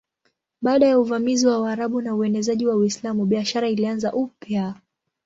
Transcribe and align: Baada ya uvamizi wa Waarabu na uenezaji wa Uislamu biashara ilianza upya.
Baada 0.61 0.87
ya 0.87 0.99
uvamizi 0.99 1.47
wa 1.47 1.59
Waarabu 1.61 2.01
na 2.01 2.15
uenezaji 2.15 2.67
wa 2.67 2.75
Uislamu 2.75 3.25
biashara 3.25 3.69
ilianza 3.69 4.13
upya. 4.13 4.75